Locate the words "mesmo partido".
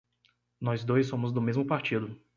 1.39-2.19